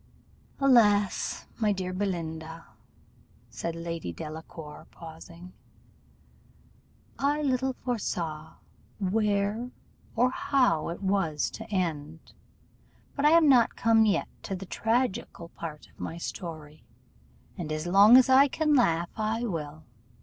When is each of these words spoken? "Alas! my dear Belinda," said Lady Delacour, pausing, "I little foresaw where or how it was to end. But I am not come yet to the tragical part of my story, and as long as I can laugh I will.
"Alas! 0.59 1.45
my 1.57 1.71
dear 1.71 1.93
Belinda," 1.93 2.65
said 3.51 3.75
Lady 3.75 4.11
Delacour, 4.11 4.87
pausing, 4.89 5.53
"I 7.19 7.43
little 7.43 7.73
foresaw 7.73 8.55
where 8.97 9.69
or 10.15 10.31
how 10.31 10.89
it 10.89 11.03
was 11.03 11.51
to 11.51 11.69
end. 11.69 12.33
But 13.15 13.25
I 13.25 13.29
am 13.37 13.47
not 13.47 13.75
come 13.75 14.07
yet 14.07 14.27
to 14.41 14.55
the 14.55 14.65
tragical 14.65 15.49
part 15.49 15.87
of 15.87 15.99
my 15.99 16.17
story, 16.17 16.81
and 17.55 17.71
as 17.71 17.85
long 17.85 18.17
as 18.17 18.27
I 18.27 18.47
can 18.47 18.73
laugh 18.73 19.11
I 19.15 19.45
will. 19.45 19.83